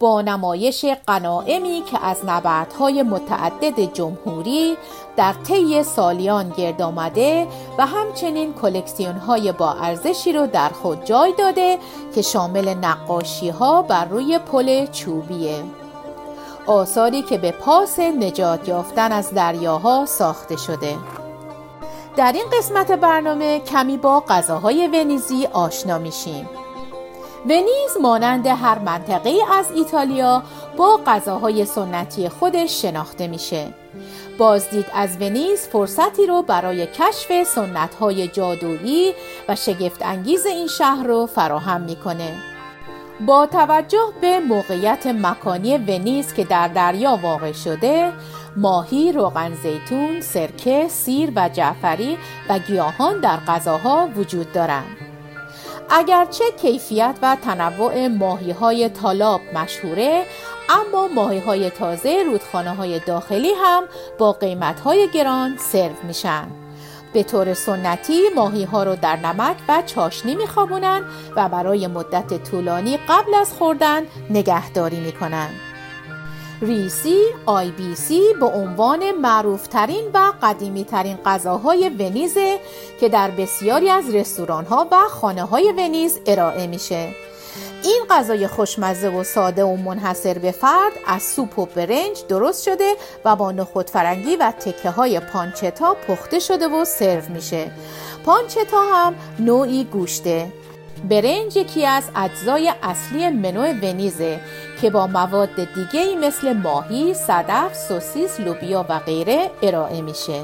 با 0.00 0.22
نمایش 0.22 0.84
قنائمی 1.06 1.82
که 1.90 2.04
از 2.04 2.24
نبردهای 2.24 3.02
متعدد 3.02 3.80
جمهوری 3.92 4.76
در 5.16 5.32
طی 5.32 5.82
سالیان 5.82 6.48
گرد 6.48 6.82
آمده 6.82 7.46
و 7.78 7.86
همچنین 7.86 8.54
کلکسیون 8.54 9.16
های 9.16 9.52
با 9.52 9.72
ارزشی 9.72 10.32
رو 10.32 10.46
در 10.46 10.68
خود 10.68 11.04
جای 11.04 11.34
داده 11.38 11.78
که 12.14 12.22
شامل 12.22 12.74
نقاشی 12.74 13.48
ها 13.48 13.82
بر 13.82 14.04
روی 14.04 14.38
پل 14.38 14.86
چوبیه. 14.86 15.64
آثاری 16.66 17.22
که 17.22 17.38
به 17.38 17.50
پاس 17.50 17.98
نجات 17.98 18.68
یافتن 18.68 19.12
از 19.12 19.30
دریاها 19.30 20.06
ساخته 20.06 20.56
شده. 20.56 20.96
در 22.16 22.32
این 22.32 22.44
قسمت 22.58 22.92
برنامه 22.92 23.58
کمی 23.60 23.96
با 23.96 24.20
غذاهای 24.28 24.86
ونیزی 24.86 25.46
آشنا 25.46 25.98
میشیم. 25.98 26.48
ونیز 27.44 27.96
مانند 28.02 28.46
هر 28.46 28.78
منطقه 28.78 29.34
از 29.52 29.70
ایتالیا 29.70 30.42
با 30.76 31.00
غذاهای 31.06 31.64
سنتی 31.64 32.28
خودش 32.28 32.82
شناخته 32.82 33.28
میشه. 33.28 33.66
بازدید 34.38 34.86
از 34.94 35.16
ونیز 35.20 35.68
فرصتی 35.68 36.26
رو 36.26 36.42
برای 36.42 36.86
کشف 36.86 37.42
سنتهای 37.42 38.28
جادویی 38.28 39.12
و 39.48 39.56
شگفت 39.56 40.02
انگیز 40.02 40.46
این 40.46 40.66
شهر 40.66 41.02
رو 41.02 41.26
فراهم 41.26 41.80
می‌کنه. 41.80 42.34
با 43.26 43.46
توجه 43.46 44.12
به 44.20 44.40
موقعیت 44.40 45.06
مکانی 45.06 45.78
ونیز 45.78 46.34
که 46.34 46.44
در 46.44 46.68
دریا 46.68 47.18
واقع 47.22 47.52
شده، 47.52 48.12
ماهی، 48.56 49.12
روغن 49.12 49.54
زیتون، 49.54 50.20
سرکه، 50.20 50.88
سیر 50.88 51.32
و 51.36 51.48
جعفری 51.48 52.18
و 52.48 52.58
گیاهان 52.58 53.20
در 53.20 53.36
غذاها 53.36 54.08
وجود 54.16 54.52
دارند. 54.52 54.99
اگرچه 55.92 56.44
کیفیت 56.62 57.18
و 57.22 57.36
تنوع 57.42 58.06
ماهی 58.06 58.50
های 58.50 58.88
تالاب 58.88 59.40
مشهوره 59.54 60.24
اما 60.68 61.08
ماهی 61.08 61.38
های 61.38 61.70
تازه 61.70 62.22
رودخانه 62.26 62.74
های 62.74 62.98
داخلی 62.98 63.52
هم 63.64 63.82
با 64.18 64.32
قیمت 64.32 64.80
های 64.80 65.08
گران 65.14 65.56
سرو 65.58 65.94
میشن. 66.02 66.46
به 67.12 67.22
طور 67.22 67.54
سنتی 67.54 68.20
ماهی 68.36 68.64
ها 68.64 68.82
رو 68.82 68.96
در 68.96 69.16
نمک 69.16 69.56
و 69.68 69.82
چاشنی 69.86 70.34
میخوابونن 70.34 71.04
و 71.36 71.48
برای 71.48 71.86
مدت 71.86 72.50
طولانی 72.50 72.96
قبل 73.08 73.34
از 73.34 73.52
خوردن 73.52 74.02
نگهداری 74.30 75.00
می‌کنن. 75.00 75.69
ریسی 76.62 77.24
آی 77.46 77.70
بی 77.70 77.94
سی 77.94 78.22
به 78.40 78.46
عنوان 78.46 79.12
معروفترین 79.12 80.04
و 80.14 80.32
قدیمی 80.42 80.84
ترین 80.84 81.18
غذاهای 81.26 81.88
ونیزه 81.88 82.58
که 83.00 83.08
در 83.08 83.30
بسیاری 83.30 83.90
از 83.90 84.14
رستوران 84.14 84.64
ها 84.64 84.88
و 84.90 84.96
خانه 84.96 85.44
های 85.44 85.72
ونیز 85.72 86.20
ارائه 86.26 86.66
میشه. 86.66 87.08
این 87.82 88.02
غذای 88.10 88.46
خوشمزه 88.46 89.08
و 89.08 89.24
ساده 89.24 89.64
و 89.64 89.76
منحصر 89.76 90.38
به 90.38 90.50
فرد 90.50 90.92
از 91.06 91.22
سوپ 91.22 91.58
و 91.58 91.66
برنج 91.66 92.24
درست 92.28 92.62
شده 92.62 92.94
و 93.24 93.36
با 93.36 93.52
نخود 93.52 93.90
فرنگی 93.90 94.36
و 94.36 94.50
تکه 94.50 94.90
های 94.90 95.20
پانچتا 95.20 95.96
پخته 96.08 96.38
شده 96.38 96.68
و 96.68 96.84
سرو 96.84 97.22
میشه. 97.28 97.70
پانچتا 98.24 98.82
هم 98.92 99.14
نوعی 99.38 99.84
گوشته. 99.84 100.52
برنج 101.08 101.56
یکی 101.56 101.86
از 101.86 102.04
اجزای 102.16 102.72
اصلی 102.82 103.28
منو 103.28 103.72
ونیزه. 103.72 104.40
که 104.82 104.90
با 104.90 105.06
مواد 105.06 105.54
دیگه 105.54 106.16
مثل 106.16 106.52
ماهی، 106.52 107.14
صدف، 107.14 107.74
سوسیس، 107.74 108.40
لوبیا 108.40 108.86
و 108.88 108.98
غیره 108.98 109.50
ارائه 109.62 110.02
میشه. 110.02 110.42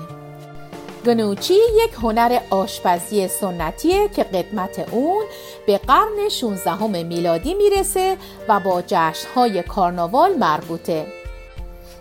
گنوچی 1.07 1.55
یک 1.55 1.95
هنر 2.03 2.39
آشپزی 2.51 3.29
سنتیه 3.29 4.09
که 4.09 4.23
قدمت 4.23 4.89
اون 4.93 5.25
به 5.67 5.79
قرن 5.79 6.29
16 6.31 6.87
میلادی 6.87 7.55
می‌رسه 7.55 8.17
و 8.49 8.61
با 8.61 8.83
جشنهای 8.87 9.63
کارناوال 9.63 10.35
مربوطه. 10.35 11.07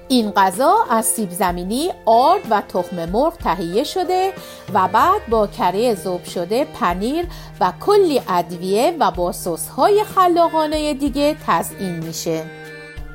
این 0.07 0.31
غذا 0.31 0.75
از 0.89 1.05
سیب 1.05 1.29
زمینی، 1.29 1.91
آرد 2.05 2.41
و 2.49 2.61
تخم 2.61 3.09
مرغ 3.09 3.37
تهیه 3.37 3.83
شده 3.83 4.33
و 4.73 4.87
بعد 4.87 5.21
با 5.29 5.47
کره 5.47 5.95
ذوب 5.95 6.23
شده 6.23 6.65
پنیر 6.65 7.25
و 7.59 7.73
کلی 7.85 8.21
ادویه 8.29 8.95
و 8.99 9.11
با 9.11 9.33
های 9.77 10.03
خلاقانه 10.03 10.93
دیگه 10.93 11.35
تزئین 11.47 11.95
میشه. 11.95 12.43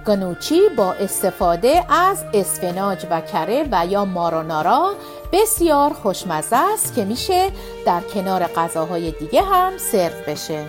گنوچی 0.07 0.61
با 0.76 0.92
استفاده 0.92 1.92
از 1.92 2.24
اسفناج 2.35 3.07
و 3.11 3.20
کره 3.20 3.68
و 3.72 3.87
یا 3.87 4.05
مارانارا 4.05 4.94
بسیار 5.33 5.92
خوشمزه 5.92 6.57
است 6.57 6.94
که 6.94 7.05
میشه 7.05 7.50
در 7.87 8.00
کنار 8.00 8.46
غذاهای 8.46 9.11
دیگه 9.11 9.42
هم 9.42 9.79
سرو 9.79 10.22
بشه. 10.26 10.64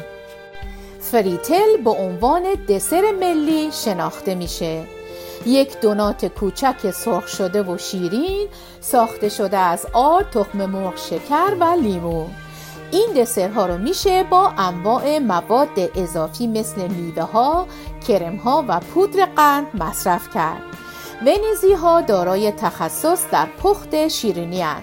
فریتل 1.00 1.78
به 1.84 1.90
عنوان 1.90 2.44
دسر 2.70 3.12
ملی 3.22 3.70
شناخته 3.72 4.36
میشه 4.36 4.84
یک 5.46 5.80
دونات 5.80 6.26
کوچک 6.26 6.92
سرخ 6.92 7.28
شده 7.28 7.64
و 7.64 7.78
شیرین 7.78 8.48
ساخته 8.82 9.30
شده 9.30 9.58
از 9.58 9.86
آرد، 9.94 10.30
تخم 10.30 10.66
مرغ، 10.66 10.98
شکر 10.98 11.56
و 11.60 11.64
لیمو 11.64 12.28
این 12.92 13.14
دسرها 13.16 13.66
رو 13.66 13.78
میشه 13.78 14.24
با 14.24 14.54
انواع 14.58 15.20
مواد 15.20 15.92
اضافی 15.96 16.48
مثل 16.48 16.88
میوه 16.88 17.24
ها، 17.24 17.68
کرم 18.08 18.36
ها 18.36 18.66
و 18.68 18.80
پودر 18.80 19.26
قند 19.26 19.68
مصرف 19.74 20.30
کرد. 20.34 20.62
ونیزی 21.22 21.74
ها 21.74 22.02
دارای 22.02 22.52
تخصص 22.52 23.26
در 23.32 23.48
پخت 23.64 24.08
شیرینی 24.08 24.62
هن. 24.62 24.82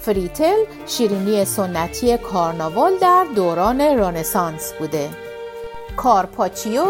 فریتل 0.00 0.64
شیرینی 0.86 1.44
سنتی 1.44 2.18
کارناوال 2.18 2.98
در 2.98 3.26
دوران 3.36 3.98
رانسانس 3.98 4.72
بوده. 4.78 5.10
کارپاچیو 5.96 6.84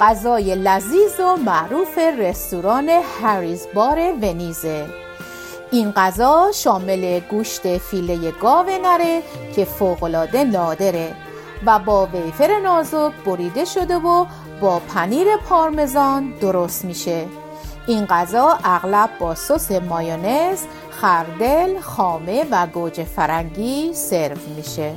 غذای 0.00 0.54
لذیذ 0.54 1.20
و 1.20 1.36
معروف 1.36 1.98
رستوران 1.98 2.88
هریز 3.22 3.66
بار 3.74 3.98
ونیزه. 4.22 4.86
این 5.70 5.90
غذا 5.90 6.50
شامل 6.54 7.20
گوشت 7.30 7.78
فیله 7.78 8.30
گاو 8.30 8.66
نره 8.82 9.22
که 9.56 9.64
فوقالعاده 9.64 10.44
نادره 10.44 11.14
و 11.66 11.78
با 11.78 12.06
ویفر 12.06 12.60
نازک 12.60 13.12
بریده 13.26 13.64
شده 13.64 13.96
و 13.96 14.26
با 14.60 14.78
پنیر 14.78 15.36
پارمزان 15.36 16.32
درست 16.40 16.84
میشه. 16.84 17.26
این 17.86 18.06
غذا 18.06 18.58
اغلب 18.64 19.10
با 19.18 19.34
سس 19.34 19.70
مایونز، 19.70 20.62
خردل، 20.90 21.80
خامه 21.80 22.46
و 22.50 22.66
گوجه 22.66 23.04
فرنگی 23.04 23.94
سرو 23.94 24.36
میشه. 24.56 24.94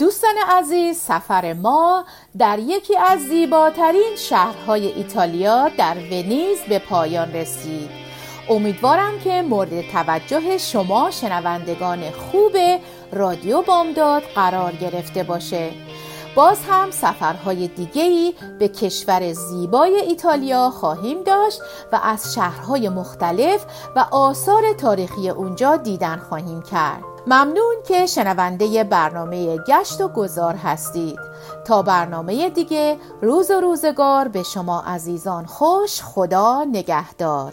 دوستان 0.00 0.34
عزیز 0.48 0.96
سفر 0.96 1.52
ما 1.52 2.04
در 2.38 2.58
یکی 2.58 2.96
از 2.96 3.20
زیباترین 3.20 4.16
شهرهای 4.16 4.86
ایتالیا 4.86 5.68
در 5.68 5.96
ونیز 5.96 6.58
به 6.68 6.78
پایان 6.78 7.32
رسید. 7.32 7.90
امیدوارم 8.48 9.18
که 9.24 9.42
مورد 9.42 9.90
توجه 9.92 10.58
شما 10.58 11.10
شنوندگان 11.10 12.10
خوب 12.10 12.52
رادیو 13.12 13.62
بامداد 13.62 14.22
قرار 14.22 14.72
گرفته 14.72 15.22
باشه. 15.22 15.70
باز 16.34 16.58
هم 16.68 16.90
سفرهای 16.90 17.68
دیگری 17.68 18.34
به 18.58 18.68
کشور 18.68 19.32
زیبای 19.32 19.96
ایتالیا 19.96 20.70
خواهیم 20.70 21.22
داشت 21.22 21.60
و 21.92 22.00
از 22.02 22.34
شهرهای 22.34 22.88
مختلف 22.88 23.66
و 23.96 24.04
آثار 24.10 24.72
تاریخی 24.72 25.28
اونجا 25.30 25.76
دیدن 25.76 26.16
خواهیم 26.16 26.62
کرد. 26.62 27.09
ممنون 27.26 27.74
که 27.86 28.06
شنونده 28.06 28.84
برنامه 28.84 29.56
گشت 29.56 30.00
و 30.00 30.08
گذار 30.08 30.54
هستید. 30.54 31.18
تا 31.64 31.82
برنامه 31.82 32.50
دیگه 32.50 32.96
روز 33.22 33.50
و 33.50 33.60
روزگار 33.60 34.28
به 34.28 34.42
شما 34.42 34.80
عزیزان 34.80 35.46
خوش 35.46 36.02
خدا 36.02 36.64
نگهدار. 36.64 37.52